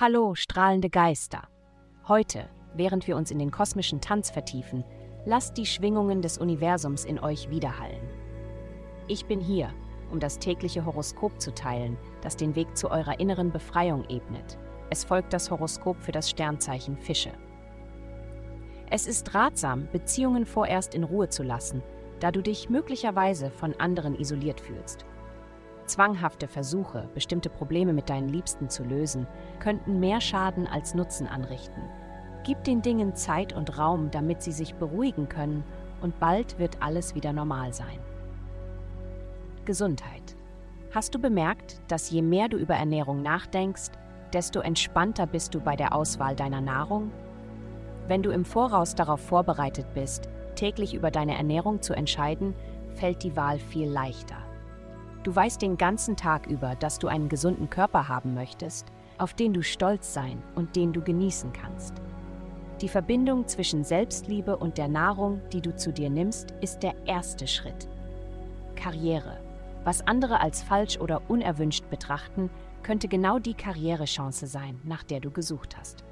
[0.00, 1.48] Hallo, strahlende Geister.
[2.06, 4.84] Heute, während wir uns in den kosmischen Tanz vertiefen,
[5.26, 8.08] lasst die Schwingungen des Universums in euch widerhallen.
[9.08, 9.74] Ich bin hier,
[10.12, 14.56] um das tägliche Horoskop zu teilen, das den Weg zu eurer inneren Befreiung ebnet.
[14.88, 17.32] Es folgt das Horoskop für das Sternzeichen Fische.
[18.90, 21.82] Es ist ratsam, Beziehungen vorerst in Ruhe zu lassen,
[22.20, 25.04] da du dich möglicherweise von anderen isoliert fühlst.
[25.88, 29.26] Zwanghafte Versuche, bestimmte Probleme mit deinen Liebsten zu lösen,
[29.58, 31.82] könnten mehr Schaden als Nutzen anrichten.
[32.44, 35.64] Gib den Dingen Zeit und Raum, damit sie sich beruhigen können,
[36.00, 37.98] und bald wird alles wieder normal sein.
[39.64, 40.36] Gesundheit.
[40.94, 43.90] Hast du bemerkt, dass je mehr du über Ernährung nachdenkst,
[44.32, 47.10] desto entspannter bist du bei der Auswahl deiner Nahrung?
[48.06, 52.54] Wenn du im Voraus darauf vorbereitet bist, täglich über deine Ernährung zu entscheiden,
[52.94, 54.47] fällt die Wahl viel leichter.
[55.28, 58.86] Du weißt den ganzen Tag über, dass du einen gesunden Körper haben möchtest,
[59.18, 61.92] auf den du stolz sein und den du genießen kannst.
[62.80, 67.46] Die Verbindung zwischen Selbstliebe und der Nahrung, die du zu dir nimmst, ist der erste
[67.46, 67.88] Schritt.
[68.74, 69.36] Karriere.
[69.84, 72.48] Was andere als falsch oder unerwünscht betrachten,
[72.82, 76.04] könnte genau die Karrierechance sein, nach der du gesucht hast.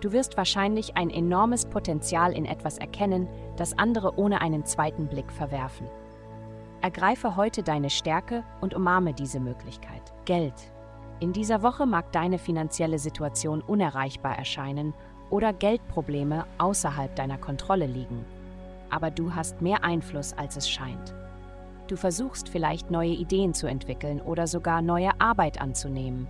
[0.00, 5.30] Du wirst wahrscheinlich ein enormes Potenzial in etwas erkennen, das andere ohne einen zweiten Blick
[5.30, 5.86] verwerfen.
[6.82, 10.12] Ergreife heute deine Stärke und umarme diese Möglichkeit.
[10.24, 10.54] Geld.
[11.18, 14.94] In dieser Woche mag deine finanzielle Situation unerreichbar erscheinen
[15.30, 18.24] oder Geldprobleme außerhalb deiner Kontrolle liegen.
[18.90, 21.14] Aber du hast mehr Einfluss, als es scheint.
[21.88, 26.28] Du versuchst vielleicht neue Ideen zu entwickeln oder sogar neue Arbeit anzunehmen.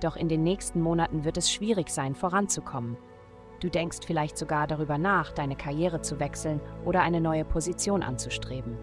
[0.00, 2.96] Doch in den nächsten Monaten wird es schwierig sein, voranzukommen.
[3.60, 8.76] Du denkst vielleicht sogar darüber nach, deine Karriere zu wechseln oder eine neue Position anzustreben.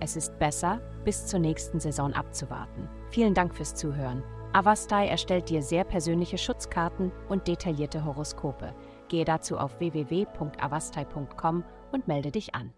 [0.00, 2.88] Es ist besser, bis zur nächsten Saison abzuwarten.
[3.10, 4.22] Vielen Dank fürs Zuhören.
[4.52, 8.74] Avastai erstellt dir sehr persönliche Schutzkarten und detaillierte Horoskope.
[9.08, 12.74] Gehe dazu auf www.avastai.com und melde dich an.